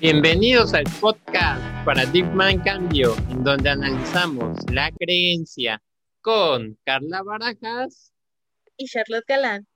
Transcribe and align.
Bienvenidos 0.00 0.74
al 0.74 0.84
podcast 1.00 1.62
Paradigma 1.84 2.50
en 2.50 2.60
Cambio, 2.60 3.14
en 3.28 3.44
donde 3.44 3.70
analizamos 3.70 4.58
la 4.72 4.90
creencia 4.92 5.80
con 6.20 6.76
Carla 6.84 7.22
Barajas 7.22 8.12
y 8.76 8.86
Charlotte 8.86 9.24
Galán. 9.28 9.69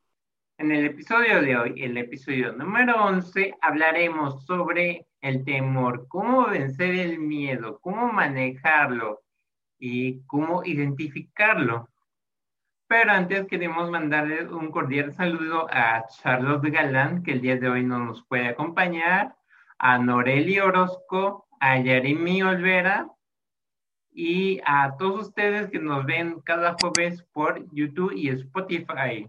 En 0.64 0.72
el 0.72 0.86
episodio 0.86 1.42
de 1.42 1.58
hoy, 1.58 1.74
el 1.82 1.98
episodio 1.98 2.54
número 2.54 3.04
11, 3.04 3.52
hablaremos 3.60 4.46
sobre 4.46 5.06
el 5.20 5.44
temor, 5.44 6.08
cómo 6.08 6.46
vencer 6.46 6.94
el 6.94 7.18
miedo, 7.18 7.78
cómo 7.82 8.10
manejarlo 8.10 9.20
y 9.78 10.22
cómo 10.22 10.64
identificarlo. 10.64 11.90
Pero 12.86 13.12
antes 13.12 13.46
queremos 13.46 13.90
mandarle 13.90 14.46
un 14.46 14.70
cordial 14.70 15.12
saludo 15.12 15.68
a 15.70 16.06
Charlotte 16.06 16.70
Galán, 16.70 17.22
que 17.22 17.32
el 17.32 17.42
día 17.42 17.58
de 17.58 17.68
hoy 17.68 17.84
no 17.84 17.98
nos 17.98 18.24
puede 18.24 18.48
acompañar 18.48 19.36
a 19.76 19.98
Noreli 19.98 20.60
Orozco, 20.60 21.46
a 21.60 21.78
Yarimi 21.78 22.42
Olvera 22.42 23.06
y 24.10 24.62
a 24.64 24.96
todos 24.96 25.28
ustedes 25.28 25.68
que 25.68 25.78
nos 25.78 26.06
ven 26.06 26.40
cada 26.40 26.74
jueves 26.80 27.22
por 27.34 27.70
YouTube 27.70 28.14
y 28.14 28.30
Spotify. 28.30 29.28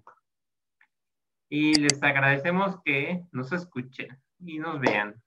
Y 1.57 1.73
les 1.75 2.03
agradecemos 2.03 2.81
que 2.83 3.23
nos 3.31 3.53
escuchen 3.53 4.21
y 4.45 4.59
nos 4.59 4.77
vean. 4.77 5.23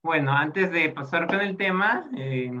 Bueno, 0.00 0.30
antes 0.30 0.70
de 0.70 0.90
pasar 0.90 1.26
con 1.26 1.40
el 1.40 1.56
tema, 1.56 2.08
eh, 2.16 2.52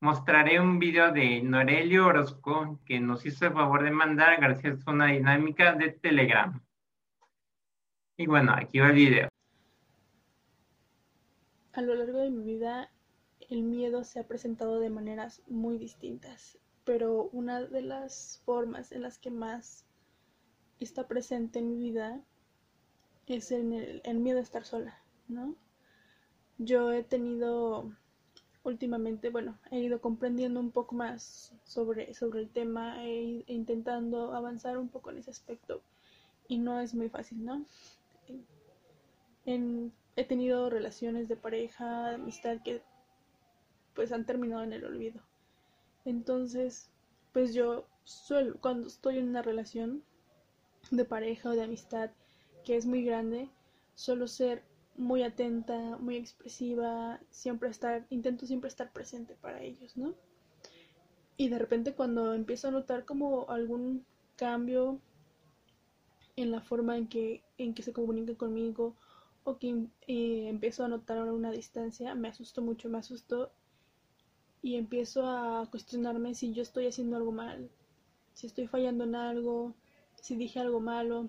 mostraré 0.00 0.60
un 0.60 0.78
video 0.78 1.12
de 1.12 1.40
Noreli 1.40 1.96
Orozco 1.96 2.78
que 2.84 3.00
nos 3.00 3.24
hizo 3.24 3.46
el 3.46 3.54
favor 3.54 3.82
de 3.82 3.90
mandar 3.90 4.38
gracias 4.38 4.86
a 4.86 4.90
una 4.90 5.06
dinámica 5.06 5.72
de 5.72 5.92
Telegram. 5.92 6.60
Y 8.18 8.26
bueno, 8.26 8.52
aquí 8.54 8.78
va 8.78 8.88
el 8.88 8.96
video. 8.96 9.28
A 11.72 11.80
lo 11.80 11.94
largo 11.94 12.18
de 12.18 12.30
mi 12.30 12.44
vida 12.44 12.92
el 13.48 13.62
miedo 13.62 14.04
se 14.04 14.20
ha 14.20 14.28
presentado 14.28 14.78
de 14.78 14.90
maneras 14.90 15.42
muy 15.48 15.78
distintas, 15.78 16.58
pero 16.84 17.30
una 17.32 17.62
de 17.62 17.80
las 17.80 18.42
formas 18.44 18.92
en 18.92 19.00
las 19.00 19.18
que 19.18 19.30
más 19.30 19.86
está 20.84 21.06
presente 21.06 21.58
en 21.58 21.70
mi 21.70 21.78
vida 21.78 22.20
es 23.36 23.52
en 23.52 23.72
el, 23.72 24.18
miedo 24.18 24.38
a 24.38 24.42
estar 24.42 24.64
sola, 24.64 24.98
¿no? 25.28 25.54
Yo 26.58 26.92
he 26.92 27.02
tenido 27.02 27.92
últimamente, 28.64 29.30
bueno, 29.30 29.58
he 29.70 29.78
ido 29.78 30.00
comprendiendo 30.00 30.60
un 30.60 30.70
poco 30.70 30.94
más 30.94 31.54
sobre, 31.64 32.12
sobre 32.14 32.40
el 32.40 32.50
tema 32.50 33.04
e, 33.04 33.44
intentando 33.46 34.34
avanzar 34.34 34.76
un 34.78 34.88
poco 34.88 35.10
en 35.10 35.18
ese 35.18 35.30
aspecto 35.30 35.80
y 36.48 36.58
no 36.58 36.80
es 36.80 36.94
muy 36.94 37.08
fácil, 37.08 37.44
¿no? 37.44 37.64
He 39.46 40.24
tenido 40.24 40.68
relaciones 40.68 41.28
de 41.28 41.36
pareja, 41.36 42.10
de 42.10 42.14
amistad 42.16 42.58
que 42.62 42.82
pues 43.94 44.12
han 44.12 44.26
terminado 44.26 44.62
en 44.62 44.72
el 44.72 44.84
olvido. 44.84 45.20
Entonces, 46.04 46.90
pues 47.32 47.54
yo 47.54 47.86
suelo, 48.04 48.56
cuando 48.60 48.88
estoy 48.88 49.18
en 49.18 49.28
una 49.28 49.42
relación 49.42 50.02
de 50.90 51.04
pareja 51.04 51.50
o 51.50 51.52
de 51.54 51.62
amistad 51.62 52.10
que 52.64 52.76
es 52.76 52.86
muy 52.86 53.04
grande, 53.04 53.48
suelo 53.94 54.26
ser 54.28 54.62
muy 54.96 55.22
atenta, 55.22 55.96
muy 55.98 56.16
expresiva, 56.16 57.20
siempre 57.30 57.70
estar, 57.70 58.06
intento 58.10 58.46
siempre 58.46 58.68
estar 58.68 58.92
presente 58.92 59.34
para 59.34 59.62
ellos, 59.62 59.96
¿no? 59.96 60.14
Y 61.36 61.48
de 61.48 61.58
repente 61.58 61.94
cuando 61.94 62.34
empiezo 62.34 62.68
a 62.68 62.70
notar 62.70 63.04
como 63.06 63.48
algún 63.48 64.04
cambio 64.36 65.00
en 66.36 66.50
la 66.50 66.60
forma 66.60 66.98
en 66.98 67.08
que, 67.08 67.42
en 67.56 67.74
que 67.74 67.82
se 67.82 67.92
comunican 67.92 68.34
conmigo 68.34 68.94
o 69.44 69.58
que 69.58 69.86
eh, 70.06 70.48
empiezo 70.48 70.84
a 70.84 70.88
notar 70.88 71.32
una 71.32 71.50
distancia, 71.50 72.14
me 72.14 72.28
asustó 72.28 72.60
mucho, 72.62 72.88
me 72.88 72.98
asustó 72.98 73.50
y 74.62 74.76
empiezo 74.76 75.26
a 75.26 75.66
cuestionarme 75.70 76.34
si 76.34 76.52
yo 76.52 76.62
estoy 76.62 76.86
haciendo 76.86 77.16
algo 77.16 77.32
mal, 77.32 77.70
si 78.34 78.46
estoy 78.46 78.66
fallando 78.66 79.04
en 79.04 79.14
algo, 79.14 79.74
si 80.20 80.36
dije 80.36 80.60
algo 80.60 80.80
malo 80.80 81.28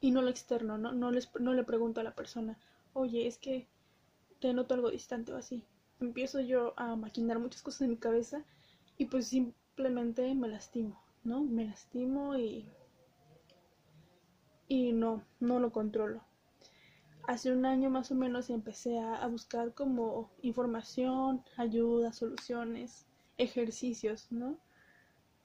y 0.00 0.10
no 0.10 0.22
lo 0.22 0.30
externo, 0.30 0.78
no, 0.78 0.92
no, 0.92 1.10
les, 1.10 1.28
no 1.40 1.54
le 1.54 1.64
pregunto 1.64 2.00
a 2.00 2.04
la 2.04 2.14
persona, 2.14 2.58
oye, 2.92 3.26
es 3.26 3.38
que 3.38 3.66
te 4.40 4.52
noto 4.52 4.74
algo 4.74 4.90
distante 4.90 5.32
o 5.32 5.36
así. 5.36 5.64
Empiezo 6.00 6.40
yo 6.40 6.74
a 6.76 6.94
maquinar 6.96 7.38
muchas 7.38 7.62
cosas 7.62 7.82
en 7.82 7.90
mi 7.90 7.96
cabeza 7.96 8.44
y 8.98 9.06
pues 9.06 9.28
simplemente 9.28 10.34
me 10.34 10.48
lastimo, 10.48 11.00
¿no? 11.24 11.42
Me 11.42 11.66
lastimo 11.66 12.36
y, 12.36 12.68
y 14.68 14.92
no, 14.92 15.22
no 15.40 15.58
lo 15.58 15.72
controlo 15.72 16.22
hace 17.26 17.52
un 17.52 17.66
año 17.66 17.90
más 17.90 18.10
o 18.10 18.14
menos 18.14 18.50
empecé 18.50 18.98
a, 18.98 19.26
buscar 19.26 19.74
como 19.74 20.30
información, 20.42 21.42
ayuda, 21.56 22.12
soluciones, 22.12 23.06
ejercicios, 23.36 24.30
¿no? 24.30 24.56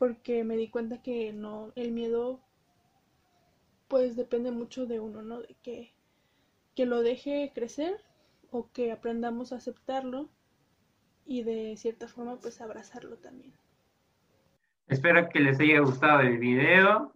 Porque 0.01 0.44
me 0.44 0.57
di 0.57 0.67
cuenta 0.67 1.03
que 1.03 1.31
no, 1.31 1.73
el 1.75 1.91
miedo 1.91 2.39
pues 3.88 4.16
depende 4.16 4.50
mucho 4.50 4.88
de 4.88 5.00
uno, 5.00 5.22
¿no? 5.22 5.41
De 5.41 5.56
que, 5.62 5.94
que 6.75 6.88
lo 6.88 7.03
deje 7.03 7.51
crecer 7.53 8.03
o 8.50 8.72
que 8.72 8.91
aprendamos 8.91 9.53
a 9.53 9.57
aceptarlo 9.57 10.28
y 11.23 11.44
de 11.44 11.78
cierta 11.78 12.07
forma 12.07 12.38
pues 12.38 12.62
abrazarlo 12.62 13.17
también. 13.17 13.53
Espero 14.88 15.29
que 15.29 15.39
les 15.39 15.59
haya 15.59 15.81
gustado 15.81 16.22
el 16.22 16.39
video 16.39 17.13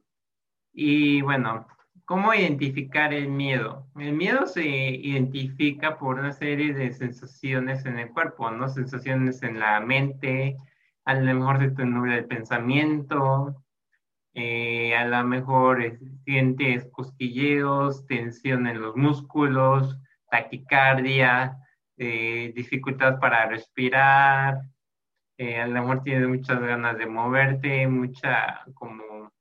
y 0.72 1.24
bueno, 1.24 1.66
¿Cómo 2.06 2.36
identificar 2.36 3.16
el 3.16 3.30
miedo? 3.30 3.88
El 3.98 4.14
miedo 4.14 4.46
se 4.46 4.64
identifica 4.64 5.98
por 5.98 6.20
una 6.20 6.34
serie 6.34 6.72
de 6.72 6.94
sensaciones 6.94 7.84
en 7.88 7.98
el 7.98 8.12
cuerpo, 8.12 8.52
¿no? 8.52 8.70
Sensaciones 8.70 9.42
en 9.42 9.60
la 9.60 9.80
mente, 9.80 10.56
a 11.06 11.14
lo 11.14 11.34
mejor 11.36 11.60
se 11.60 11.72
te 11.72 11.86
nubla 11.86 12.16
el 12.16 12.26
pensamiento, 12.26 13.64
eh, 14.34 14.96
a 14.96 15.06
lo 15.06 15.24
mejor 15.24 15.82
eh, 15.82 15.98
sientes 16.26 16.88
cosquilleos, 16.92 18.06
tensión 18.08 18.68
en 18.68 18.82
los 18.82 18.96
músculos, 18.96 19.98
taquicardia, 20.30 21.58
eh, 21.98 22.52
dificultad 22.56 23.20
para 23.20 23.46
respirar, 23.48 24.62
a 25.38 25.68
lo 25.68 25.82
mejor 25.82 26.04
tienes 26.04 26.28
muchas 26.28 26.60
ganas 26.62 26.98
de 26.98 27.06
moverte, 27.08 27.88
mucha 27.88 28.64
como 28.74 29.32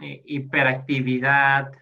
hiperactividad, 0.00 1.72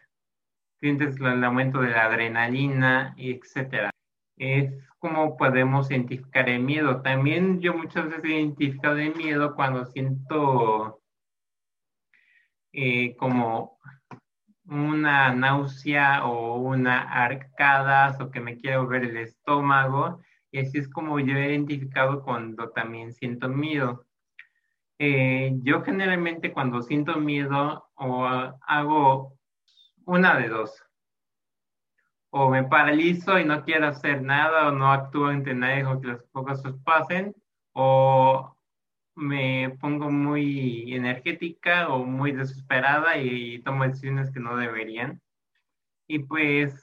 sientes 0.81 1.17
el 1.21 1.45
aumento 1.45 1.81
de 1.81 1.91
la 1.91 2.07
adrenalina, 2.07 3.15
etcétera. 3.19 3.94
Es 4.37 4.73
como 4.99 5.37
podemos 5.37 5.91
identificar 5.91 6.49
el 6.49 6.61
miedo. 6.63 7.03
También 7.03 7.61
yo 7.61 7.75
muchas 7.75 8.07
veces 8.07 8.25
he 8.25 8.41
identificado 8.41 8.97
el 8.97 9.15
miedo 9.15 9.55
cuando 9.55 9.85
siento 9.85 11.01
eh, 12.73 13.15
como 13.17 13.79
una 14.67 15.35
náusea 15.35 16.27
o 16.27 16.57
una 16.57 17.03
arcadas 17.03 18.21
o 18.21 18.31
que 18.31 18.41
me 18.41 18.57
quiero 18.57 18.87
ver 18.87 19.05
el 19.05 19.17
estómago. 19.19 20.21
Y 20.51 20.61
así 20.61 20.79
es 20.79 20.89
como 20.89 21.21
yo 21.21 21.37
he 21.37 21.51
identificado 21.51 22.23
cuando 22.23 22.71
también 22.71 23.13
siento 23.13 23.49
miedo. 23.49 24.07
Eh, 24.99 25.53
yo 25.63 25.83
generalmente 25.83 26.53
cuando 26.53 26.83
siento 26.83 27.17
miedo 27.17 27.91
o 27.95 28.27
hago 28.27 29.37
una 30.07 30.39
de 30.39 30.49
dos. 30.49 30.83
O 32.37 32.51
me 32.51 32.65
paralizo 32.65 33.39
y 33.39 33.45
no 33.45 33.63
quiero 33.65 33.87
hacer 33.87 34.21
nada 34.21 34.67
o 34.67 34.73
no 34.73 34.91
actúo 34.91 35.29
ante 35.29 35.55
nadie 35.55 35.85
o 35.87 36.01
que 36.01 36.09
las 36.09 36.23
cosas 36.33 36.75
pasen. 36.85 37.33
O 37.73 38.57
me 39.15 39.77
pongo 39.81 40.11
muy 40.11 40.93
energética 40.95 41.89
o 41.89 42.05
muy 42.05 42.33
desesperada 42.33 43.19
y 43.19 43.61
tomo 43.63 43.85
decisiones 43.85 44.33
que 44.33 44.41
no 44.41 44.57
deberían. 44.57 45.21
Y 46.09 46.21
pues 46.21 46.75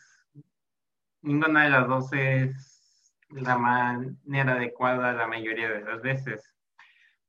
ninguna 1.22 1.66
de 1.66 1.70
las 1.72 1.88
dos 1.88 2.14
es 2.14 3.14
la 3.30 3.58
manera 3.58 4.54
adecuada 4.54 5.12
la 5.12 5.28
mayoría 5.28 5.70
de 5.70 5.81
las 5.81 6.02
veces 6.02 6.56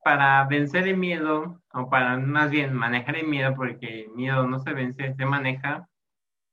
para 0.05 0.44
vencer 0.44 0.87
el 0.88 0.96
miedo, 0.96 1.61
o 1.73 1.91
para 1.91 2.17
más 2.19 2.50
bien 2.50 2.73
manejar 2.75 3.17
el 3.17 3.26
miedo, 3.26 3.55
porque 3.55 4.05
el 4.05 4.11
miedo 4.11 4.46
no 4.46 4.58
se 4.61 4.73
vence, 4.73 5.14
se 5.14 5.26
maneja, 5.26 5.88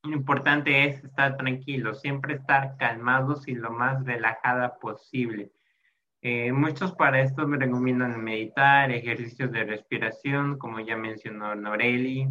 lo 0.04 0.16
importante 0.16 0.86
es 0.86 1.04
estar 1.04 1.38
tranquilo, 1.38 1.94
siempre 1.94 2.36
estar 2.36 2.78
calmados 2.78 3.48
y 3.48 3.56
lo 3.56 3.72
más 3.72 4.06
relajada 4.06 4.80
posible. 4.80 5.52
Eh, 6.22 6.52
muchos 6.52 6.94
para 6.96 7.22
esto 7.22 7.48
me 7.48 7.58
recomiendan 7.58 8.22
meditar, 8.24 8.92
ejercicios 8.92 9.52
de 9.52 9.64
respiración, 9.64 10.58
como 10.58 10.80
ya 10.80 10.98
mencionó 10.98 11.56
Noreli, 11.56 12.28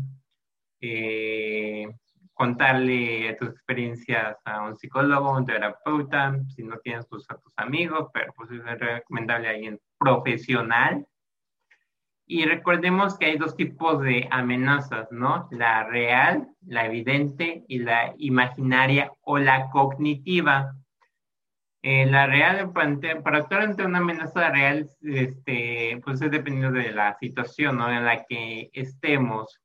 eh, 0.80 1.88
contarle 2.34 3.34
tus 3.40 3.48
experiencias 3.48 4.36
a 4.44 4.62
un 4.62 4.76
psicólogo, 4.76 5.36
un 5.36 5.46
terapeuta, 5.46 6.38
si 6.54 6.62
no 6.62 6.78
tienes 6.78 7.06
pues, 7.06 7.24
a 7.30 7.38
tus 7.38 7.52
amigos, 7.56 8.10
pero 8.12 8.32
pues 8.34 8.50
es 8.50 8.62
recomendable 8.78 9.48
a 9.48 9.50
alguien 9.52 9.80
profesional. 9.98 11.06
Y 12.30 12.44
recordemos 12.44 13.16
que 13.16 13.24
hay 13.24 13.38
dos 13.38 13.56
tipos 13.56 14.02
de 14.02 14.28
amenazas, 14.30 15.10
¿no? 15.10 15.48
La 15.50 15.84
real, 15.84 16.46
la 16.66 16.84
evidente 16.84 17.64
y 17.68 17.78
la 17.78 18.14
imaginaria 18.18 19.10
o 19.22 19.38
la 19.38 19.70
cognitiva. 19.70 20.74
Eh, 21.80 22.04
la 22.04 22.26
real, 22.26 22.70
para 22.74 23.38
actuar 23.38 23.62
ante 23.62 23.82
una 23.82 23.98
amenaza 23.98 24.50
real, 24.50 24.90
este, 25.00 25.98
pues 26.04 26.20
es 26.20 26.30
dependiendo 26.30 26.78
de 26.78 26.92
la 26.92 27.16
situación 27.18 27.78
¿no? 27.78 27.90
en 27.90 28.04
la 28.04 28.22
que 28.26 28.68
estemos. 28.74 29.58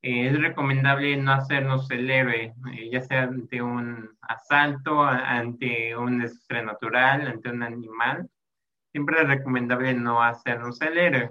Eh, 0.00 0.28
es 0.28 0.40
recomendable 0.40 1.18
no 1.18 1.32
hacernos 1.32 1.90
el 1.90 2.10
héroe, 2.10 2.54
eh, 2.72 2.90
ya 2.90 3.02
sea 3.02 3.24
ante 3.24 3.60
un 3.60 4.08
asalto, 4.22 5.02
ante 5.02 5.94
un 5.94 6.20
desastre 6.20 6.64
natural, 6.64 7.26
ante 7.26 7.50
un 7.50 7.62
animal. 7.62 8.30
Siempre 8.90 9.20
es 9.20 9.28
recomendable 9.28 9.92
no 9.92 10.22
hacernos 10.22 10.80
el 10.80 10.96
héroe. 10.96 11.30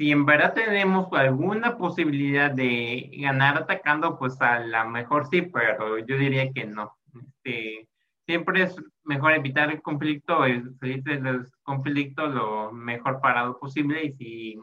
Si 0.00 0.10
en 0.12 0.24
verdad 0.24 0.54
tenemos 0.54 1.12
alguna 1.12 1.76
posibilidad 1.76 2.50
de 2.50 3.10
ganar 3.18 3.58
atacando, 3.58 4.18
pues 4.18 4.40
a 4.40 4.58
lo 4.58 4.88
mejor 4.88 5.28
sí, 5.28 5.42
pero 5.42 5.98
yo 5.98 6.16
diría 6.16 6.50
que 6.54 6.64
no. 6.64 6.96
Este, 7.12 7.86
siempre 8.26 8.62
es 8.62 8.76
mejor 9.04 9.34
evitar 9.34 9.70
el 9.70 9.82
conflicto, 9.82 10.38
salir 10.80 11.02
del 11.02 11.46
conflicto 11.62 12.28
lo 12.28 12.72
mejor 12.72 13.20
parado 13.20 13.58
posible 13.58 14.02
y 14.06 14.12
si 14.14 14.60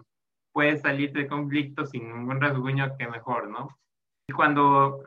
puedes 0.51 0.81
salir 0.81 1.13
del 1.13 1.27
conflicto 1.27 1.85
sin 1.85 2.11
ningún 2.11 2.41
rasguño, 2.41 2.97
que 2.97 3.07
mejor, 3.07 3.47
¿no? 3.47 3.77
Y 4.27 4.33
cuando 4.33 5.03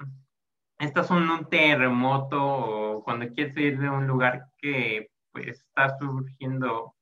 estás 0.78 1.10
en 1.10 1.28
un 1.28 1.48
terremoto 1.50 2.40
o 2.40 3.02
cuando 3.02 3.26
quieres 3.34 3.56
ir 3.56 3.80
de 3.80 3.90
un 3.90 4.06
lugar 4.06 4.46
que 4.58 5.10
pues 5.32 5.48
está 5.48 5.98
surgiendo 5.98 6.94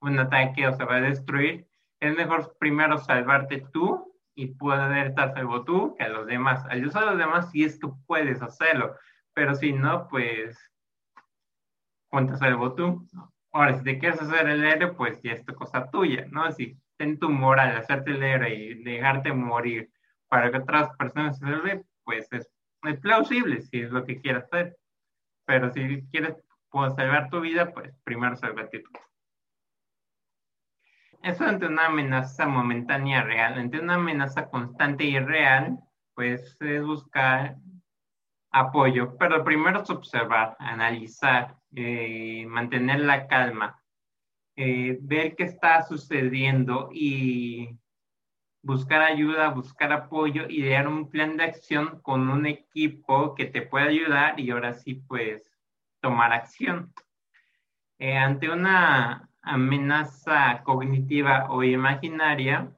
un 0.00 0.18
ataque 0.18 0.66
o 0.66 0.72
se 0.72 0.84
va 0.86 0.96
a 0.96 1.00
destruir, 1.02 1.66
es 2.00 2.16
mejor 2.16 2.56
primero 2.58 2.98
salvarte 2.98 3.66
tú 3.72 4.10
y 4.34 4.54
poder 4.54 5.08
estar 5.08 5.34
salvo 5.34 5.64
tú 5.64 5.94
que 5.96 6.04
a 6.04 6.08
los 6.08 6.26
demás. 6.26 6.64
Ayudar 6.70 7.02
a 7.04 7.06
los 7.10 7.18
demás 7.18 7.50
si 7.50 7.64
es 7.64 7.78
que 7.78 7.88
puedes 8.06 8.40
hacerlo, 8.42 8.96
pero 9.34 9.54
si 9.54 9.72
no, 9.72 10.08
pues 10.08 10.58
ponte 12.08 12.36
salvo 12.36 12.74
tú. 12.74 13.06
Ahora, 13.52 13.76
si 13.76 13.84
te 13.84 13.98
quieres 13.98 14.20
hacer 14.22 14.48
el 14.48 14.64
héroe, 14.64 14.94
pues 14.94 15.20
ya 15.22 15.32
es 15.32 15.44
tu 15.44 15.54
cosa 15.54 15.90
tuya, 15.90 16.26
¿no? 16.30 16.50
Si 16.52 16.78
ten 16.96 17.18
tu 17.18 17.30
moral, 17.30 17.76
hacerte 17.76 18.12
leer 18.12 18.50
y 18.52 18.82
dejarte 18.82 19.32
morir 19.32 19.90
para 20.28 20.50
que 20.50 20.58
otras 20.58 20.94
personas 20.96 21.38
se 21.38 21.46
salven, 21.46 21.84
pues 22.04 22.28
es, 22.32 22.50
plausible 23.02 23.60
si 23.60 23.80
es 23.80 23.90
lo 23.90 24.04
que 24.04 24.20
quieras 24.20 24.44
hacer. 24.44 24.76
Pero 25.44 25.70
si 25.72 26.06
quieres 26.10 26.36
pues, 26.70 26.94
salvar 26.94 27.28
tu 27.28 27.40
vida, 27.40 27.72
pues 27.72 27.94
primero 28.04 28.36
salvate 28.36 28.80
tú. 28.80 28.90
Eso 31.22 31.44
ante 31.44 31.66
una 31.66 31.86
amenaza 31.86 32.46
momentánea 32.46 33.22
real, 33.22 33.58
ante 33.58 33.78
una 33.78 33.94
amenaza 33.94 34.48
constante 34.48 35.04
y 35.04 35.18
real, 35.18 35.78
pues 36.14 36.56
es 36.60 36.82
buscar 36.82 37.56
apoyo, 38.50 39.16
pero 39.18 39.44
primero 39.44 39.82
es 39.82 39.90
observar, 39.90 40.56
analizar, 40.58 41.56
eh, 41.76 42.46
mantener 42.46 43.00
la 43.00 43.26
calma, 43.26 43.82
eh, 44.56 44.98
ver 45.02 45.36
qué 45.36 45.44
está 45.44 45.82
sucediendo 45.82 46.88
y 46.92 47.78
buscar 48.62 49.02
ayuda, 49.02 49.50
buscar 49.50 49.92
apoyo, 49.92 50.48
idear 50.48 50.88
un 50.88 51.10
plan 51.10 51.36
de 51.36 51.44
acción 51.44 52.00
con 52.00 52.30
un 52.30 52.46
equipo 52.46 53.34
que 53.34 53.44
te 53.44 53.62
pueda 53.62 53.86
ayudar 53.86 54.40
y 54.40 54.50
ahora 54.50 54.72
sí, 54.72 54.94
pues, 54.94 55.50
tomar 56.00 56.32
acción. 56.32 56.92
Eh, 57.98 58.16
ante 58.16 58.50
una 58.50 59.29
amenaza 59.42 60.62
cognitiva 60.64 61.46
o 61.50 61.62
imaginaria, 61.62 62.74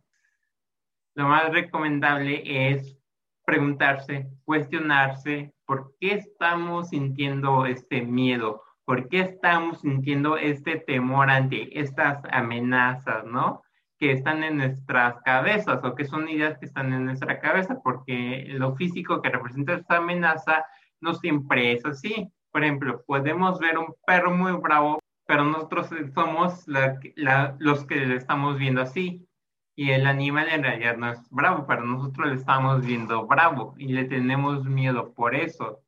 lo 1.15 1.29
más 1.29 1.53
recomendable 1.53 2.43
es 2.71 2.97
preguntarse, 3.45 4.31
cuestionarse 4.45 5.53
por 5.67 5.95
qué 5.99 6.15
estamos 6.15 6.91
sintiendo 6.91 7.67
este 7.67 8.03
miedo 8.03 8.63
¿Por 8.85 9.09
qué 9.09 9.21
estamos 9.21 9.81
sintiendo 9.81 10.37
este 10.37 10.77
temor 10.77 11.31
ante 11.31 11.79
estas 11.79 12.23
amenazas, 12.33 13.25
no? 13.25 13.63
Que 13.99 14.11
están 14.13 14.43
en 14.43 14.57
nuestras 14.57 15.23
cabezas 15.23 15.83
o 15.85 15.95
que 15.95 16.05
son 16.05 16.29
ideas 16.29 16.59
que 16.59 16.67
están 16.67 16.93
en 16.93 17.05
nuestra 17.05 17.39
cabeza, 17.39 17.81
porque 17.83 18.45
lo 18.49 18.75
físico 18.75 19.23
que 19.23 19.31
representa 19.31 19.75
esta 19.75 19.99
amenaza 19.99 20.65
no 21.01 21.15
siempre 21.15 21.73
es 21.73 21.87
así. 21.87 22.29
Por 22.51 22.65
ejemplo, 22.65 23.05
podemos 23.07 23.61
ver 23.61 23.79
un 23.79 23.95
perro 24.05 24.33
muy 24.33 24.53
bravo, 24.53 24.99
pero 25.27 25.45
nosotros 25.45 25.89
somos 26.15 26.65
los 26.67 27.85
que 27.87 27.97
le 27.97 28.17
estamos 28.17 28.59
viendo 28.59 28.83
así. 28.83 29.27
Y 29.75 29.91
el 29.93 30.07
animal 30.07 30.49
en 30.51 30.65
realidad 30.65 30.97
no 30.97 31.11
es 31.11 31.21
bravo, 31.31 31.67
pero 31.67 31.83
nosotros 31.85 32.29
le 32.29 32.35
estamos 32.35 32.85
viendo 32.85 33.27
bravo 33.27 33.75
y 33.79 33.89
le 33.89 34.05
tenemos 34.05 34.65
miedo 34.65 35.15
por 35.15 35.35
eso. 35.35 35.83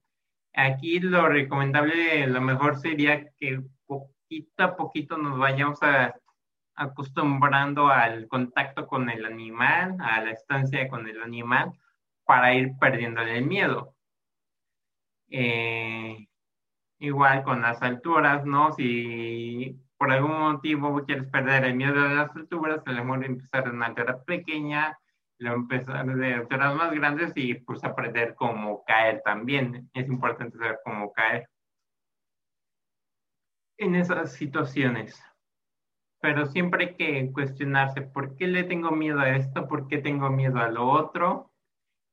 Aquí 0.54 1.00
lo 1.00 1.28
recomendable, 1.28 2.26
lo 2.28 2.40
mejor 2.40 2.78
sería 2.78 3.30
que 3.36 3.62
poquito 3.86 4.64
a 4.64 4.76
poquito 4.76 5.18
nos 5.18 5.38
vayamos 5.38 5.78
acostumbrando 6.76 7.88
al 7.88 8.28
contacto 8.28 8.86
con 8.86 9.10
el 9.10 9.24
animal, 9.24 9.96
a 10.00 10.20
la 10.22 10.30
estancia 10.30 10.88
con 10.88 11.06
el 11.08 11.22
animal, 11.22 11.72
para 12.24 12.54
ir 12.54 12.72
perdiendo 12.80 13.20
el 13.22 13.44
miedo. 13.44 13.94
Eh, 15.30 16.26
igual 17.04 17.42
con 17.44 17.62
las 17.62 17.82
alturas, 17.82 18.44
¿no? 18.44 18.72
Si 18.72 19.78
por 19.96 20.10
algún 20.12 20.38
motivo 20.38 21.04
quieres 21.04 21.28
perder 21.28 21.64
el 21.64 21.74
miedo 21.76 22.00
a 22.00 22.12
las 22.12 22.36
alturas, 22.36 22.82
a 22.86 22.92
lo 22.92 23.04
mejor 23.04 23.24
empezar 23.24 23.66
en 23.66 23.76
una 23.76 23.86
altura 23.86 24.22
pequeña, 24.24 24.98
empezar 25.38 26.06
de 26.06 26.34
alturas 26.34 26.74
más 26.74 26.92
grandes 26.92 27.32
y 27.36 27.54
pues 27.54 27.84
aprender 27.84 28.34
cómo 28.34 28.84
caer 28.84 29.22
también. 29.24 29.90
Es 29.94 30.08
importante 30.08 30.58
saber 30.58 30.80
cómo 30.84 31.12
caer 31.12 31.48
en 33.78 33.94
esas 33.96 34.32
situaciones. 34.32 35.22
Pero 36.20 36.46
siempre 36.46 36.86
hay 36.86 36.96
que 36.96 37.32
cuestionarse 37.32 38.00
por 38.00 38.36
qué 38.36 38.46
le 38.46 38.64
tengo 38.64 38.90
miedo 38.90 39.20
a 39.20 39.36
esto, 39.36 39.68
por 39.68 39.88
qué 39.88 39.98
tengo 39.98 40.30
miedo 40.30 40.58
a 40.58 40.70
lo 40.70 40.88
otro, 40.88 41.50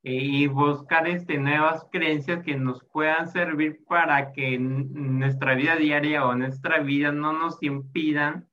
y 0.04 0.48
buscar 0.48 1.08
este, 1.08 1.38
nuevas 1.38 1.86
creencias 1.92 2.44
que 2.44 2.56
nos 2.56 2.84
puedan 2.86 3.30
servir 3.30 3.84
para 3.88 4.32
que 4.32 4.58
nuestra 4.58 5.54
vida 5.54 5.76
diaria 5.76 6.26
o 6.26 6.36
nuestra 6.36 6.80
vida 6.80 7.12
no 7.12 7.34
nos 7.34 7.62
impidan 7.62 8.50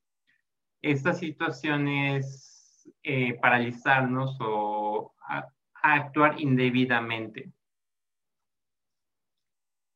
estas 0.83 1.19
situaciones 1.19 2.93
eh, 3.03 3.39
paralizarnos 3.41 4.37
o 4.41 5.15
actuar 5.83 6.41
indebidamente. 6.41 7.51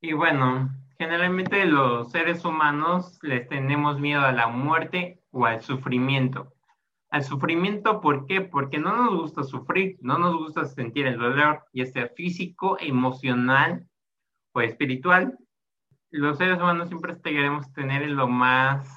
Y 0.00 0.14
bueno, 0.14 0.70
generalmente 0.98 1.64
los 1.66 2.10
seres 2.10 2.44
humanos 2.44 3.18
les 3.22 3.48
tenemos 3.48 4.00
miedo 4.00 4.22
a 4.22 4.32
la 4.32 4.48
muerte 4.48 5.20
o 5.30 5.46
al 5.46 5.62
sufrimiento. 5.62 6.52
Al 7.12 7.24
sufrimiento, 7.24 8.00
¿por 8.00 8.24
qué? 8.24 8.40
Porque 8.40 8.78
no 8.78 8.96
nos 8.96 9.20
gusta 9.20 9.42
sufrir, 9.42 9.98
no 10.00 10.16
nos 10.16 10.34
gusta 10.34 10.64
sentir 10.64 11.06
el 11.06 11.18
dolor, 11.18 11.66
ya 11.74 11.84
sea 11.84 12.08
físico, 12.08 12.78
emocional 12.80 13.86
o 14.52 14.62
espiritual. 14.62 15.38
Los 16.10 16.38
seres 16.38 16.56
humanos 16.56 16.88
siempre 16.88 17.20
queremos 17.20 17.70
tener 17.74 18.08
lo 18.08 18.28
más 18.28 18.88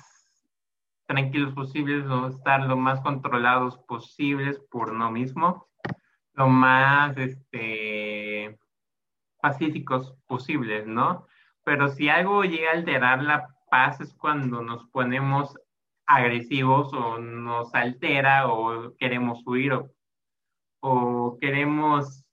tranquilos 1.08 1.54
posibles, 1.54 2.06
no 2.06 2.30
estar 2.30 2.66
lo 2.66 2.78
más 2.78 3.02
controlados 3.02 3.80
posibles 3.80 4.62
por 4.72 4.92
uno 4.92 5.12
mismo, 5.12 5.68
lo 6.36 6.48
más 6.48 7.18
este, 7.18 8.58
pacíficos 9.42 10.16
posibles, 10.26 10.88
¿no? 10.88 11.28
Pero 11.66 11.90
si 11.90 12.08
algo 12.08 12.46
llega 12.46 12.70
a 12.70 12.76
alterar 12.76 13.22
la 13.22 13.54
paz 13.70 14.00
es 14.00 14.14
cuando 14.14 14.62
nos 14.62 14.86
ponemos 14.86 15.60
agresivos 16.08 16.94
o 16.94 17.18
nos 17.20 17.74
altera 17.74 18.48
o 18.48 18.96
queremos 18.98 19.42
huir 19.46 19.74
o, 19.74 19.92
o 20.82 21.38
queremos 21.40 22.26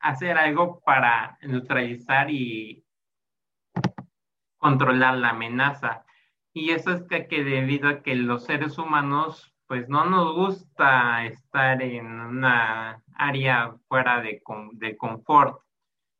hacer 0.00 0.36
algo 0.36 0.80
para 0.84 1.38
neutralizar 1.42 2.30
y 2.30 2.84
controlar 4.58 5.16
la 5.18 5.30
amenaza. 5.30 6.04
Y 6.54 6.70
eso 6.70 6.92
es 6.92 7.02
que, 7.04 7.44
debido 7.44 7.88
a 7.88 8.02
que 8.02 8.14
los 8.14 8.44
seres 8.44 8.78
humanos, 8.78 9.54
pues 9.66 9.88
no 9.88 10.04
nos 10.04 10.34
gusta 10.34 11.24
estar 11.24 11.82
en 11.82 12.06
una 12.06 13.02
área 13.14 13.74
fuera 13.88 14.20
de, 14.20 14.42
de 14.74 14.96
confort. 14.96 15.60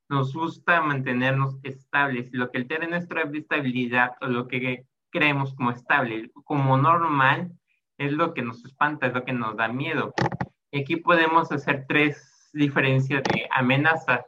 Nos 0.08 0.34
gusta 0.34 0.80
mantenernos 0.80 1.58
estables. 1.62 2.30
Lo 2.32 2.50
que 2.50 2.58
altera 2.58 2.86
nuestra 2.86 3.22
estabilidad 3.22 4.16
o 4.20 4.26
lo 4.26 4.48
que 4.48 4.86
creemos 5.12 5.54
como 5.54 5.70
estable, 5.70 6.32
como 6.44 6.76
normal, 6.76 7.52
es 7.98 8.12
lo 8.12 8.34
que 8.34 8.42
nos 8.42 8.64
espanta, 8.64 9.06
es 9.06 9.12
lo 9.12 9.24
que 9.24 9.32
nos 9.32 9.56
da 9.56 9.68
miedo. 9.68 10.12
Y 10.72 10.80
aquí 10.80 10.96
podemos 10.96 11.52
hacer 11.52 11.84
tres 11.86 12.50
diferencias 12.52 13.22
de 13.24 13.48
amenaza. 13.50 14.24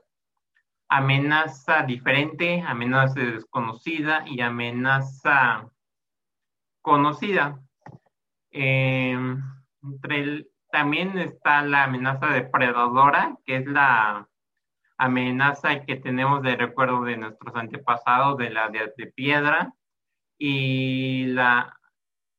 amenaza 0.89 1.83
diferente, 1.83 2.61
amenaza 2.61 3.19
desconocida 3.19 4.23
y 4.27 4.41
amenaza 4.43 5.69
conocida. 6.83 7.59
Em, 8.51 9.43
también 10.71 11.19
está 11.19 11.63
la 11.63 11.85
amenaza 11.85 12.27
depredadora, 12.27 13.37
que 13.45 13.57
es 13.57 13.67
la 13.67 14.29
amenaza 14.99 15.85
que 15.85 15.97
tenemos 15.97 16.43
de 16.43 16.57
recuerdo 16.57 17.03
de 17.03 17.17
nuestros 17.17 17.57
antepasados, 17.57 18.37
de 18.37 18.51
la 18.51 18.69
de 18.69 19.07
piedra, 19.17 19.73
y 20.39 21.27
la 21.27 21.79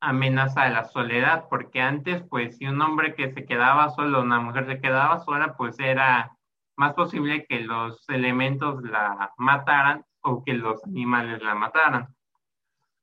amenaza 0.02 0.64
de 0.66 0.72
la 0.72 0.86
soledad, 0.86 1.48
porque 1.50 1.82
antes, 1.82 2.24
pues, 2.30 2.58
si 2.58 2.68
un 2.68 2.82
hombre 2.82 3.16
que 3.16 3.32
se 3.34 3.46
quedaba 3.46 3.90
solo, 3.90 4.22
una 4.22 4.40
mujer 4.40 4.68
se 4.68 4.82
quedaba 4.82 5.20
sola, 5.20 5.56
pues 5.58 5.80
era 5.80 6.38
más 6.78 6.94
posible 6.94 7.46
que 7.48 7.62
los 7.62 8.08
elementos 8.10 8.84
la 8.84 9.34
mataran 9.38 10.06
o 10.22 10.44
que 10.44 10.54
los 10.54 10.84
animales 10.86 11.42
la 11.42 11.56
mataran. 11.56 12.16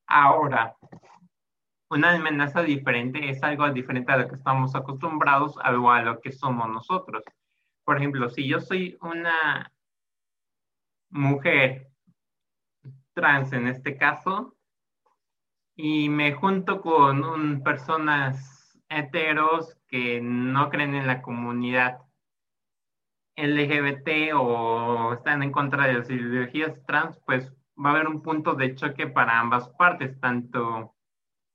Ahora, 0.07 0.75
una 1.89 2.13
amenaza 2.13 2.61
diferente 2.61 3.29
es 3.29 3.43
algo 3.43 3.69
diferente 3.71 4.11
a 4.11 4.17
lo 4.17 4.27
que 4.27 4.35
estamos 4.35 4.75
acostumbrados, 4.75 5.57
algo 5.61 5.91
a 5.91 6.01
lo 6.01 6.21
que 6.21 6.31
somos 6.31 6.69
nosotros. 6.69 7.23
Por 7.83 7.97
ejemplo, 7.97 8.29
si 8.29 8.47
yo 8.47 8.59
soy 8.59 8.97
una 9.01 9.71
mujer 11.09 11.89
trans 13.13 13.53
en 13.53 13.67
este 13.67 13.97
caso 13.97 14.55
y 15.75 16.09
me 16.09 16.33
junto 16.33 16.81
con 16.81 17.63
personas 17.63 18.79
heteros 18.89 19.77
que 19.87 20.21
no 20.21 20.69
creen 20.69 20.95
en 20.95 21.07
la 21.07 21.21
comunidad 21.21 21.99
LGBT 23.35 24.33
o 24.35 25.13
están 25.13 25.41
en 25.41 25.51
contra 25.51 25.87
de 25.87 25.93
las 25.93 26.09
ideologías 26.09 26.83
trans, 26.85 27.19
pues 27.25 27.51
va 27.83 27.89
a 27.89 27.93
haber 27.93 28.07
un 28.07 28.21
punto 28.21 28.53
de 28.53 28.75
choque 28.75 29.07
para 29.07 29.39
ambas 29.39 29.69
partes, 29.69 30.19
tanto 30.19 30.95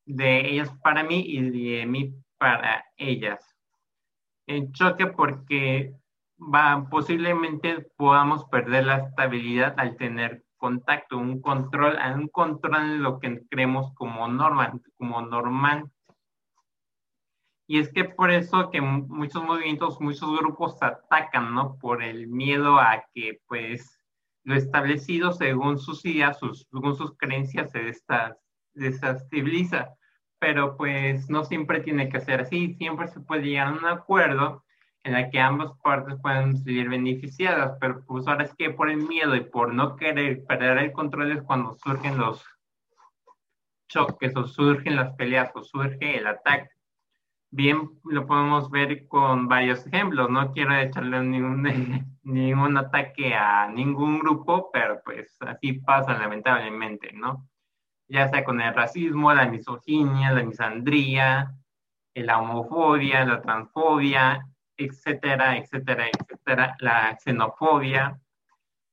de 0.04 0.50
ellas 0.50 0.70
para 0.82 1.04
mí 1.04 1.20
y 1.20 1.78
de 1.78 1.87
mí 1.87 2.14
para 2.38 2.84
ellas. 2.96 3.56
El 4.46 4.72
choque 4.72 5.06
porque 5.06 5.94
va, 6.38 6.88
posiblemente 6.90 7.87
podamos 7.96 8.44
perder 8.46 8.87
la 8.87 8.98
estabilidad 8.98 9.75
al 9.78 9.96
tener 9.96 10.44
contacto, 10.59 11.17
un 11.17 11.41
control, 11.41 11.97
un 12.15 12.29
control 12.29 12.77
en 12.77 13.03
lo 13.03 13.19
que 13.19 13.43
creemos 13.49 13.95
como 13.95 14.29
normal, 14.29 14.83
como 14.99 15.23
normal 15.23 15.91
y 17.71 17.79
es 17.79 17.93
que 17.93 18.05
por 18.05 18.31
eso 18.31 18.71
que 18.71 18.81
muchos 18.81 19.45
movimientos, 19.45 20.00
muchos 20.00 20.38
grupos 20.38 20.83
atacan, 20.83 21.55
¿no? 21.55 21.77
Por 21.77 22.03
el 22.03 22.27
miedo 22.27 22.79
a 22.79 23.05
que, 23.12 23.43
pues, 23.47 24.03
lo 24.43 24.55
establecido 24.55 25.33
según 25.33 25.79
sus 25.79 26.03
ideas, 26.07 26.38
sus, 26.38 26.67
según 26.71 26.97
sus 26.97 27.15
creencias, 27.19 27.71
se 27.71 27.93
desestabiliza. 28.73 29.91
Pero, 30.38 30.79
pues, 30.79 31.29
no 31.29 31.45
siempre 31.45 31.81
tiene 31.81 32.09
que 32.09 32.23
ser 32.23 32.41
así. 32.41 32.75
Siempre 32.77 33.09
se 33.09 33.21
puede 33.21 33.43
llegar 33.43 33.67
a 33.67 33.73
un 33.73 33.85
acuerdo 33.85 34.65
en 35.05 35.14
el 35.14 35.31
que 35.31 35.40
ambas 35.40 35.73
partes 35.83 36.17
pueden 36.21 36.57
salir 36.57 36.88
beneficiadas. 36.88 37.76
Pero, 37.81 38.05
pues, 38.07 38.26
ahora 38.26 38.45
es 38.45 38.55
que 38.55 38.71
por 38.71 38.90
el 38.90 38.99
miedo 38.99 39.35
y 39.37 39.40
por 39.40 39.73
no 39.73 39.97
querer 39.97 40.45
perder 40.47 40.78
el 40.78 40.93
control 40.93 41.33
es 41.33 41.43
cuando 41.43 41.76
surgen 41.76 42.19
los 42.19 42.45
choques 43.88 44.37
o 44.37 44.47
surgen 44.47 44.97
las 44.97 45.14
peleas 45.14 45.50
o 45.55 45.62
surge 45.62 46.19
el 46.19 46.26
ataque 46.26 46.71
bien 47.50 47.90
lo 48.05 48.26
podemos 48.26 48.71
ver 48.71 49.07
con 49.09 49.49
varios 49.49 49.87
ejemplos. 49.87 50.31
No 50.31 50.52
quiero 50.52 50.76
echarle 50.76 51.23
ningún, 51.23 51.62
ningún 52.23 52.76
ataque 52.76 53.35
a 53.35 53.69
ningún 53.69 54.19
grupo, 54.19 54.71
pero 54.73 55.00
pues 55.05 55.37
así 55.40 55.75
pasa 55.75 56.19
lamentablemente, 56.19 57.12
¿no? 57.12 57.49
Ya 58.09 58.28
sea 58.28 58.45
con 58.45 58.61
el 58.61 58.75
racismo, 58.75 59.33
la 59.35 59.47
misoginia, 59.47 60.33
la 60.33 60.43
misandría, 60.43 61.55
la 62.14 62.38
homofobia, 62.38 63.25
la 63.25 63.40
transfobia, 63.43 64.47
etcétera, 64.78 65.58
etcétera, 65.58 66.06
etcétera, 66.08 66.76
la 66.80 67.18
xenofobia. 67.18 68.18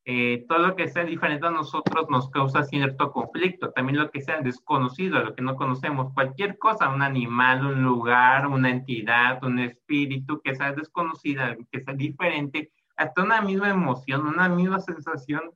Eh, 0.08 0.46
todo 0.48 0.60
lo 0.60 0.76
que 0.76 0.88
sea 0.88 1.04
diferente 1.04 1.48
a 1.48 1.52
nosotros 1.52 2.08
nos 2.10 2.30
causa 2.30 2.64
cierto 2.64 3.12
conflicto. 3.12 3.72
También 3.72 3.98
lo 3.98 4.12
que 4.12 4.22
sea 4.22 4.42
desconocido, 4.42 5.24
lo 5.24 5.34
que 5.34 5.42
no 5.42 5.56
conocemos, 5.56 6.14
cualquier 6.14 6.58
cosa, 6.60 6.90
un 6.90 7.02
animal, 7.02 7.66
un 7.66 7.84
lugar, 7.84 8.48
una 8.48 8.70
entidad, 8.70 9.44
un 9.44 9.60
espíritu 9.60 10.42
que 10.44 10.56
sea 10.56 10.74
desconocida, 10.74 11.56
que 11.72 11.82
sea 11.82 11.94
diferente, 11.94 12.72
hasta 12.98 13.24
una 13.24 13.42
misma 13.42 13.70
emoción, 13.70 14.28
una 14.28 14.48
misma 14.50 14.80
sensación, 14.80 15.52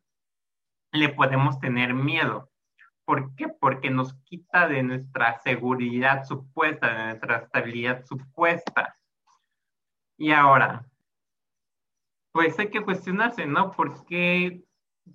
le 0.91 1.09
podemos 1.09 1.59
tener 1.59 1.93
miedo. 1.93 2.49
¿Por 3.05 3.35
qué? 3.35 3.47
Porque 3.47 3.89
nos 3.89 4.13
quita 4.23 4.67
de 4.67 4.83
nuestra 4.83 5.39
seguridad 5.41 6.25
supuesta, 6.25 6.87
de 6.93 7.05
nuestra 7.05 7.37
estabilidad 7.37 8.05
supuesta. 8.05 8.98
Y 10.19 10.33
ahora, 10.33 10.85
pues 12.33 12.59
hay 12.59 12.69
que 12.69 12.83
cuestionarse, 12.83 13.45
¿no? 13.45 13.71
¿Por 13.71 14.05
qué 14.05 14.61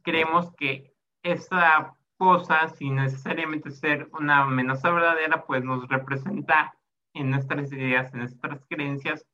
creemos 0.03 0.51
que 0.57 0.95
esa 1.23 1.95
cosa, 2.17 2.71
sin 2.71 2.97
necesariamente 2.97 3.71
ser 3.71 4.09
una 4.19 4.45
amenaza 4.45 4.91
verdadera, 4.91 5.45
pues 5.45 5.63
nos 5.63 5.87
representa 5.89 6.75
en 7.13 7.31
nuestras 7.31 7.71
ideas, 7.71 8.15
en 8.15 8.21
nuestras 8.21 8.65
creencias, 8.67 9.27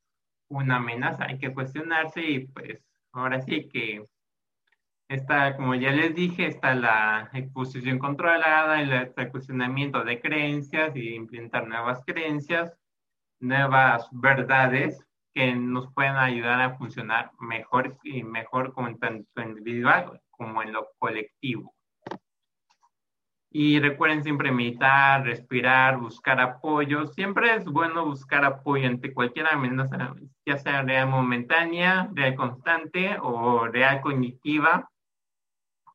una 0.48 0.78
amenaza? 0.78 1.26
Hay 1.26 1.38
que 1.38 1.54
cuestionarse 1.54 2.20
y 2.20 2.48
pues 2.48 2.82
ahora 3.12 3.40
sí 3.40 3.68
que 3.68 4.04
está, 5.08 5.56
como 5.56 5.76
ya 5.76 5.92
les 5.92 6.16
dije, 6.16 6.48
está 6.48 6.74
la 6.74 7.30
exposición 7.32 8.00
controlada, 8.00 8.82
el, 8.82 8.92
el 8.92 9.30
cuestionamiento 9.30 10.02
de 10.02 10.20
creencias 10.20 10.96
y 10.96 11.14
implementar 11.14 11.68
nuevas 11.68 12.02
creencias, 12.04 12.76
nuevas 13.38 14.08
verdades 14.10 15.06
que 15.40 15.54
nos 15.54 15.90
pueden 15.94 16.16
ayudar 16.16 16.60
a 16.60 16.76
funcionar 16.76 17.32
mejor 17.40 17.96
y 18.04 18.22
mejor 18.22 18.74
como 18.74 18.88
en 18.88 18.98
tanto 18.98 19.40
individual 19.40 20.20
como 20.30 20.62
en 20.62 20.74
lo 20.74 20.88
colectivo. 20.98 21.74
Y 23.50 23.80
recuerden 23.80 24.22
siempre 24.22 24.52
meditar, 24.52 25.24
respirar, 25.24 25.98
buscar 25.98 26.40
apoyo. 26.40 27.06
Siempre 27.06 27.54
es 27.54 27.64
bueno 27.64 28.04
buscar 28.04 28.44
apoyo 28.44 28.86
ante 28.86 29.14
cualquier 29.14 29.46
amenaza, 29.50 30.14
ya 30.44 30.58
sea 30.58 30.82
real 30.82 31.08
momentánea, 31.08 32.10
real 32.12 32.34
constante 32.34 33.16
o 33.22 33.66
real 33.66 34.02
cognitiva. 34.02 34.90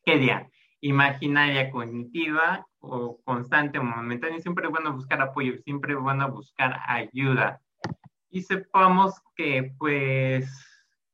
¿Qué 0.04 0.18
día? 0.18 0.50
Imaginaria 0.82 1.70
cognitiva 1.70 2.66
o 2.80 3.22
constante 3.24 3.80
momentánea. 3.80 4.40
Siempre 4.40 4.66
es 4.66 4.72
bueno 4.72 4.92
buscar 4.94 5.22
apoyo, 5.22 5.56
siempre 5.60 5.94
es 5.94 6.00
bueno 6.00 6.32
buscar 6.32 6.80
ayuda 6.88 7.62
y 8.30 8.42
sepamos 8.42 9.22
que 9.36 9.74
pues 9.78 10.50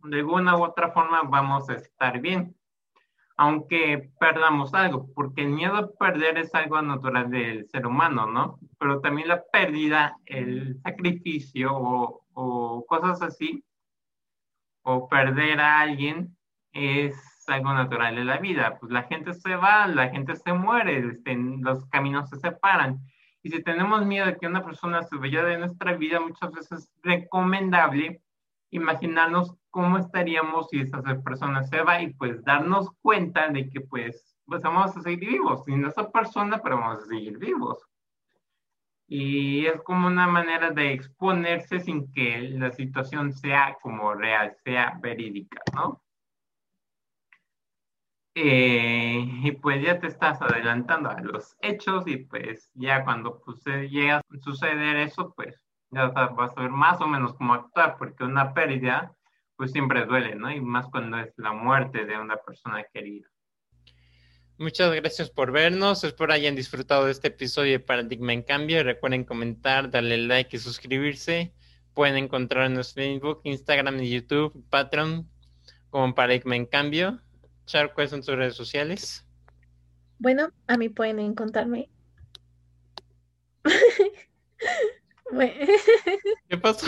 de 0.03 0.17
alguna 0.17 0.57
u 0.57 0.63
otra 0.63 0.91
forma 0.91 1.21
vamos 1.23 1.69
a 1.69 1.75
estar 1.75 2.19
bien, 2.19 2.55
aunque 3.37 4.11
perdamos 4.19 4.73
algo, 4.73 5.11
porque 5.13 5.41
el 5.43 5.49
miedo 5.49 5.75
a 5.75 5.91
perder 5.91 6.37
es 6.37 6.53
algo 6.53 6.81
natural 6.81 7.29
del 7.29 7.67
ser 7.69 7.85
humano, 7.85 8.27
¿no? 8.27 8.59
Pero 8.77 9.01
también 9.01 9.27
la 9.27 9.43
pérdida, 9.51 10.17
el 10.25 10.79
sacrificio 10.81 11.73
o, 11.73 12.25
o 12.33 12.85
cosas 12.85 13.21
así, 13.21 13.63
o 14.83 15.07
perder 15.07 15.59
a 15.59 15.79
alguien 15.79 16.35
es 16.73 17.15
algo 17.47 17.73
natural 17.73 18.15
de 18.15 18.25
la 18.25 18.37
vida. 18.37 18.77
Pues 18.79 18.91
la 18.91 19.03
gente 19.03 19.33
se 19.33 19.55
va, 19.55 19.87
la 19.87 20.09
gente 20.09 20.35
se 20.35 20.53
muere, 20.53 20.99
este, 21.09 21.35
los 21.35 21.85
caminos 21.87 22.29
se 22.29 22.37
separan. 22.37 22.99
Y 23.43 23.49
si 23.49 23.63
tenemos 23.63 24.05
miedo 24.05 24.27
de 24.27 24.37
que 24.37 24.47
una 24.47 24.63
persona 24.63 25.03
se 25.03 25.17
vaya 25.17 25.43
de 25.43 25.57
nuestra 25.57 25.93
vida, 25.95 26.19
muchas 26.19 26.51
veces 26.51 26.71
es 26.83 26.91
recomendable 27.01 28.21
imaginarnos 28.69 29.55
cómo 29.69 29.97
estaríamos 29.97 30.67
si 30.69 30.81
esa 30.81 31.01
persona 31.23 31.63
se 31.63 31.81
va 31.81 32.01
y 32.01 32.13
pues 32.13 32.43
darnos 32.43 32.91
cuenta 33.01 33.49
de 33.49 33.69
que 33.69 33.81
pues, 33.81 34.37
pues 34.45 34.61
vamos 34.61 34.95
a 34.95 35.01
seguir 35.01 35.29
vivos, 35.29 35.63
sin 35.65 35.85
esa 35.85 36.09
persona, 36.11 36.59
pero 36.61 36.77
vamos 36.77 37.03
a 37.03 37.05
seguir 37.07 37.37
vivos. 37.37 37.79
Y 39.07 39.65
es 39.65 39.81
como 39.81 40.07
una 40.07 40.27
manera 40.27 40.71
de 40.71 40.93
exponerse 40.93 41.79
sin 41.81 42.11
que 42.13 42.39
la 42.41 42.71
situación 42.71 43.33
sea 43.33 43.77
como 43.81 44.13
real, 44.13 44.55
sea 44.63 44.97
verídica, 45.01 45.61
¿no? 45.73 46.01
Eh, 48.33 49.25
y 49.43 49.51
pues 49.51 49.83
ya 49.83 49.99
te 49.99 50.07
estás 50.07 50.41
adelantando 50.41 51.09
a 51.09 51.19
los 51.19 51.57
hechos 51.61 52.05
y 52.07 52.17
pues 52.17 52.71
ya 52.73 53.03
cuando 53.03 53.41
pues, 53.41 53.61
llega 53.89 54.17
a 54.17 54.21
suceder 54.41 54.95
eso, 54.97 55.33
pues 55.35 55.61
ya 55.89 56.07
vas 56.07 56.57
a 56.57 56.61
ver 56.61 56.71
más 56.71 57.01
o 57.01 57.07
menos 57.07 57.33
cómo 57.33 57.53
actuar, 57.53 57.97
porque 57.97 58.23
una 58.23 58.53
pérdida 58.53 59.13
pues 59.57 59.73
siempre 59.73 60.05
duele, 60.05 60.35
¿no? 60.35 60.49
Y 60.49 60.61
más 60.61 60.87
cuando 60.87 61.19
es 61.19 61.33
la 61.37 61.51
muerte 61.51 62.05
de 62.05 62.17
una 62.17 62.37
persona 62.37 62.83
querida. 62.93 63.27
Muchas 64.57 64.93
gracias 64.93 65.29
por 65.29 65.51
vernos. 65.51 66.03
Espero 66.03 66.33
hayan 66.33 66.55
disfrutado 66.55 67.05
de 67.05 67.11
este 67.11 67.27
episodio 67.27 67.73
de 67.73 67.79
Paradigma 67.79 68.31
en 68.31 68.43
Cambio. 68.43 68.83
Recuerden 68.83 69.23
comentar, 69.23 69.89
darle 69.89 70.17
like 70.19 70.55
y 70.55 70.59
suscribirse. 70.59 71.53
Pueden 71.93 72.15
encontrar 72.15 72.71
en 72.71 72.83
Facebook, 72.83 73.41
Instagram 73.43 74.01
y 74.01 74.11
YouTube, 74.11 74.65
Patreon 74.69 75.29
como 75.89 76.15
Paradigma 76.15 76.55
en 76.55 76.65
Cambio. 76.65 77.19
Char, 77.71 77.93
¿cuáles 77.93 78.11
son 78.11 78.19
tus 78.19 78.35
redes 78.35 78.55
sociales? 78.55 79.25
Bueno, 80.19 80.51
a 80.67 80.75
mí 80.75 80.89
pueden 80.89 81.19
encontrarme. 81.19 81.89
¿Qué 86.49 86.57
pasó? 86.57 86.85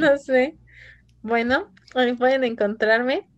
no 0.00 0.18
sé. 0.18 0.58
Bueno, 1.22 1.72
a 1.94 2.04
mí 2.04 2.14
pueden 2.14 2.42
encontrarme 2.42 3.30